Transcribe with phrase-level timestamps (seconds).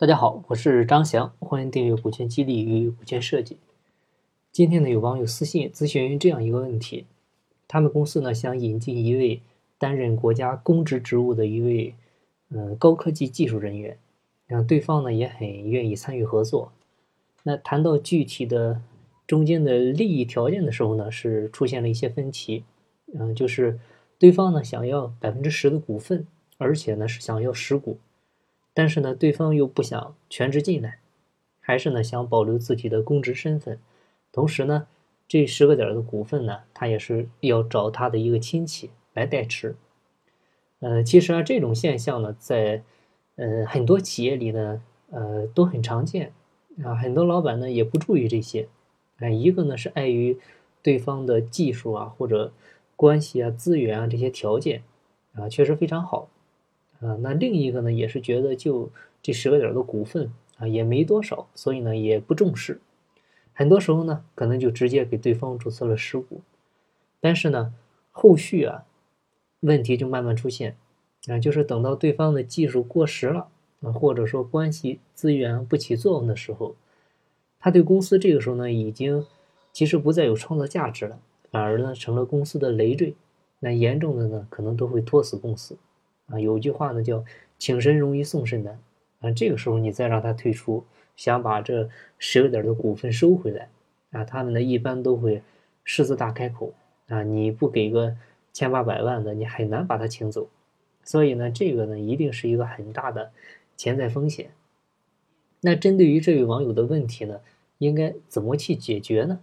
[0.00, 3.58] 大家好，我是张翔，欢迎订阅股权激励与股权设计。
[4.50, 7.04] 今天呢，有网友私信咨询这样一个问题：
[7.68, 9.42] 他们公司呢想引进一位
[9.76, 11.94] 担任国家公职职务的一位
[12.48, 13.98] 呃高科技技术人员，
[14.46, 16.72] 让对方呢也很愿意参与合作。
[17.42, 18.80] 那谈到具体的
[19.26, 22.64] 中间的利益条件的时候呢，是出现了一些分歧。
[23.12, 23.78] 嗯，就是
[24.18, 26.26] 对方呢想要百分之十的股份，
[26.56, 27.98] 而且呢是想要实股。
[28.80, 31.00] 但是呢，对方又不想全职进来，
[31.60, 33.78] 还是呢想保留自己的公职身份，
[34.32, 34.86] 同时呢，
[35.28, 39.76] 这十个点的股份呢，他也是要找他的一个亲戚来代持。
[40.78, 42.82] 呃，其实啊，这种现象呢，在
[43.36, 46.32] 呃很多企业里呢，呃都很常见
[46.82, 46.94] 啊。
[46.94, 48.66] 很多老板呢也不注意这些，
[49.18, 50.38] 啊，一个呢是碍于
[50.82, 52.54] 对方的技术啊或者
[52.96, 54.82] 关系啊资源啊这些条件
[55.34, 56.30] 啊确实非常好。
[57.00, 58.90] 啊，那另一个呢，也是觉得就
[59.22, 62.80] 这十个点的股份啊，也没多少，所以呢也不重视。
[63.52, 66.40] 很多时候呢，可能就直接给对方注册了实股。
[67.20, 67.74] 但是呢，
[68.10, 68.84] 后续啊，
[69.60, 70.76] 问题就慢慢出现
[71.26, 73.48] 啊，就是等到对方的技术过时了
[73.82, 76.74] 啊，或者说关系资源不起作用的时候，
[77.58, 79.26] 他对公司这个时候呢，已经
[79.72, 81.18] 其实不再有创造价值了，
[81.50, 83.14] 反而呢成了公司的累赘。
[83.58, 85.76] 那严重的呢，可能都会拖死公司。
[86.30, 87.24] 啊，有句话呢叫
[87.58, 88.78] “请神容易送神难”，
[89.20, 90.84] 啊，这个时候你再让他退出，
[91.16, 93.68] 想把这十个点的股份收回来，
[94.12, 95.42] 啊，他们呢一般都会
[95.84, 96.72] 狮子大开口，
[97.08, 98.16] 啊，你不给个
[98.52, 100.48] 千八百万的，你很难把他请走，
[101.04, 103.32] 所以呢，这个呢一定是一个很大的
[103.76, 104.50] 潜在风险。
[105.60, 107.40] 那针对于这位网友的问题呢，
[107.78, 109.40] 应该怎么去解决呢？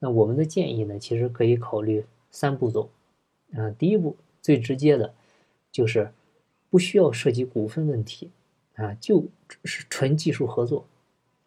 [0.00, 2.90] 那我们的建议呢，其实可以考虑三步走，
[3.54, 5.14] 啊，第一步最直接的。
[5.70, 6.12] 就是
[6.70, 8.30] 不需要涉及股份问题
[8.74, 9.24] 啊，就
[9.64, 10.86] 是纯技术合作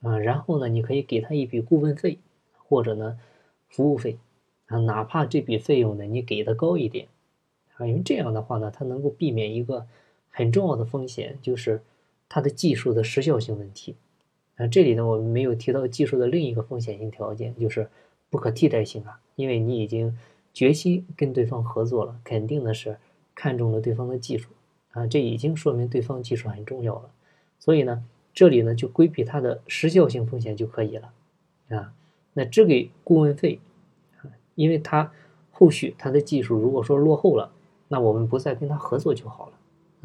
[0.02, 0.18] 啊。
[0.18, 2.18] 然后呢，你可以给他一笔顾问费，
[2.58, 3.20] 或者呢
[3.70, 4.18] 服务费
[4.68, 7.08] 啊，哪怕这笔费用呢你给的高一点
[7.76, 9.86] 啊，因为这样的话呢，它能够避免一个
[10.30, 11.82] 很重要的风险，就是
[12.30, 13.96] 它的技术的时效性问题
[14.56, 14.68] 啊。
[14.68, 17.90] 这里呢，我们没有提到技术的另一个风险性条件，就是
[18.30, 19.20] 不可替代性啊。
[19.36, 20.18] 因为你已经
[20.54, 22.98] 决心跟对方合作了，肯定的是。
[23.42, 24.52] 看中了对方的技术
[24.92, 27.10] 啊，这已经说明对方技术很重要了。
[27.58, 28.04] 所以呢，
[28.36, 31.12] 这里呢就规避它的时效性风险就可以了
[31.70, 31.92] 啊。
[32.34, 33.60] 那只给顾问费
[34.22, 35.12] 啊，因为他
[35.50, 37.52] 后续他的技术如果说落后了，
[37.88, 39.54] 那我们不再跟他合作就好了。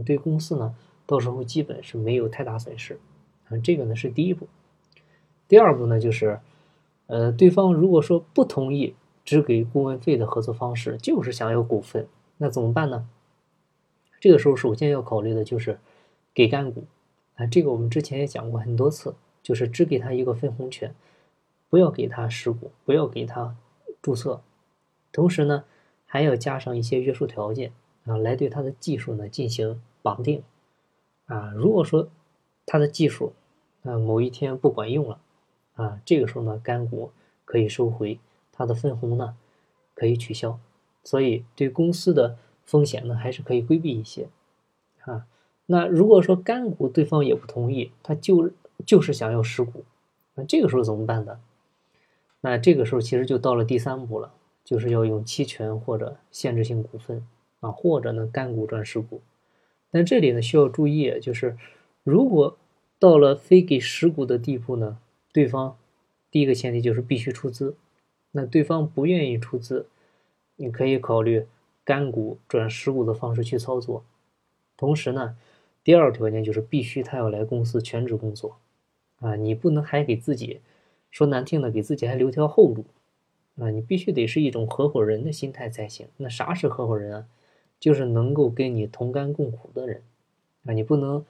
[0.03, 0.75] 对公司呢，
[1.05, 2.99] 到时候基本是没有太大损失
[3.51, 3.59] 啊。
[3.59, 4.49] 这个呢是第一步。
[5.47, 6.41] 第二步呢就是，
[7.07, 8.95] 呃，对方如果说不同意
[9.27, 12.07] 只给顾问费的合作方式，就是想要股份，
[12.39, 13.07] 那怎么办呢？
[14.26, 15.78] 这个时候，首先要考虑的就是
[16.34, 16.82] 给干股
[17.37, 20.92] 啊，这个我们之前也讲过很多次，就是只给他一个分红权，
[21.70, 23.56] 不要给他实股，不要给他
[24.03, 24.42] 注册，
[25.12, 25.62] 同时呢，
[26.06, 27.70] 还要加上一些约束条件
[28.04, 30.43] 啊，来对他的技术呢进行绑定
[31.26, 31.53] 啊。
[31.54, 32.08] 如果说
[32.66, 33.32] 他的技术
[33.84, 35.20] 啊某一天不管用了
[35.75, 37.12] 啊，这个时候呢，干股
[37.44, 38.19] 可以收回，
[38.50, 39.37] 他的分红呢
[39.94, 40.58] 可以取消，
[41.04, 42.37] 所以对公司的。
[42.66, 44.28] 风险呢还是可以规避一些，
[45.03, 45.25] 啊，
[45.66, 48.50] 那如果说干股对方也不同意，他就
[48.84, 49.84] 就是想要实股，
[50.34, 51.38] 那这个时候怎么办呢？
[52.41, 54.34] 那这个时候其实就到了第三步了，
[54.65, 57.26] 就是要用期权或者限制性股份
[57.60, 59.21] 啊，或者呢干股转实股。
[59.91, 61.56] 但这里呢需要注意，就是
[62.03, 62.56] 如果
[62.99, 64.99] 到了非给实股的地步呢，
[65.32, 65.76] 对方
[66.31, 67.76] 第一个前提就是必须出资，
[68.32, 69.87] 那对方不愿意出资，
[70.56, 71.47] 你可以考虑。
[71.87, 74.05] 干股转实股的方式去操作，
[74.77, 75.37] 同时呢，
[75.85, 78.59] 第二个条件就是必须他要来公司全职工作，
[79.21, 80.61] 啊，你不能还给自己
[81.13, 82.85] 说难听的，给自己还留条后路，
[83.59, 86.09] 啊，你必须得是一种合伙人的心态才行。
[86.17, 87.29] 那啥是合伙人啊？
[87.79, 90.03] 就是能够跟你同甘共苦的人，
[90.65, 91.25] 啊，你不能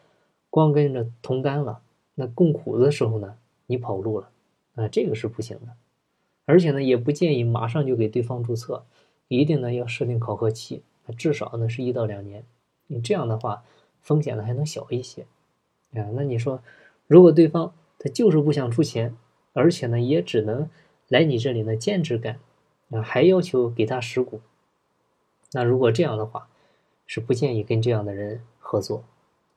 [0.48, 1.82] 光跟着同甘了，
[2.14, 3.36] 那共苦的时候呢，
[3.66, 4.30] 你跑路了，
[4.76, 5.74] 啊，这个是不行的。
[6.46, 8.86] 而且呢，也不建议马上就给对方注册。
[9.28, 10.82] 一定呢要设定考核期，
[11.16, 12.44] 至少呢是一到两年。
[12.86, 13.64] 你这样的话，
[14.00, 15.22] 风险呢还能小一些。
[15.94, 16.62] 啊，那你说，
[17.06, 19.16] 如果对方他就是不想出钱，
[19.52, 20.68] 而且呢也只能
[21.08, 22.38] 来你这里呢兼职干，
[22.90, 24.40] 啊，还要求给他实股，
[25.52, 26.48] 那如果这样的话，
[27.06, 29.04] 是不建议跟这样的人合作。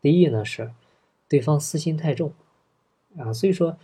[0.02, 0.72] 第一呢是，
[1.28, 2.34] 对方私心太重，
[3.18, 3.78] 啊，所以说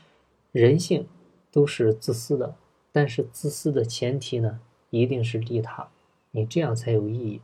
[0.51, 1.07] 人性
[1.51, 2.55] 都是自私的，
[2.91, 4.59] 但是自私的前提呢。
[5.01, 5.87] 一定是利他，
[6.31, 7.41] 你这样才有意义。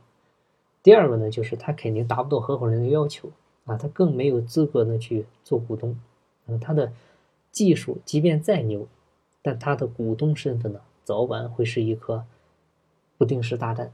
[0.82, 3.30] 第二个呢，就是他肯定达不到合伙人的要求
[3.64, 5.96] 啊，他更没有资格呢去做股东
[6.46, 6.92] 嗯，他的
[7.50, 8.88] 技术即便再牛，
[9.42, 12.24] 但他的股东身份呢，早晚会是一颗
[13.16, 13.92] 不定时炸弹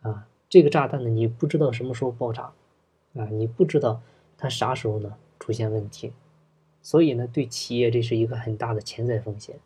[0.00, 0.26] 啊！
[0.48, 2.52] 这个炸弹呢，你不知道什么时候爆炸
[3.14, 4.00] 啊，你不知道
[4.36, 6.12] 它啥时候呢出现问题，
[6.82, 9.56] 所以呢，对企业这是一个很大的潜在风险。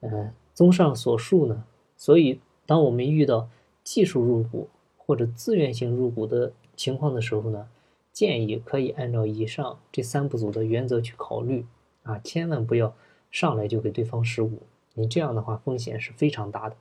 [0.00, 1.64] 嗯，综上所述呢，
[1.96, 3.48] 所以当我们遇到
[3.82, 7.68] 技术入股或者自愿性入股的情况的时候呢，
[8.12, 11.66] 建议可以按照以上这三步走的原则去考虑
[12.02, 12.94] 啊，千万不要
[13.30, 14.62] 上来就给对方十五，
[14.94, 16.76] 你这样的话风险是非常大的。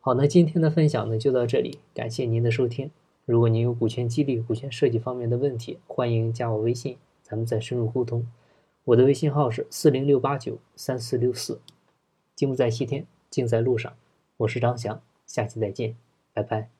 [0.00, 2.90] 好，那今天的分享呢就到这里，感谢您的收听。
[3.24, 8.26] 如果您有股权激励、股权设计方面的问题，欢迎加我微信，咱们再深入沟通。
[8.84, 11.60] 我的微信号是四零六八九三四六四。
[12.34, 13.94] 金不在西天，尽在路上。
[14.38, 15.96] 我是张翔，下期再见，
[16.32, 16.77] 拜拜。